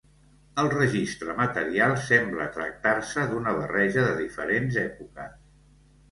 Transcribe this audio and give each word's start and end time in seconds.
El 0.61 0.67
registre 0.73 1.33
material 1.41 1.91
sembla 2.05 2.47
tractar-se 2.55 3.25
d'una 3.33 3.53
barreja 3.59 4.05
de 4.07 4.15
diferents 4.23 4.79
èpoques. 4.85 5.37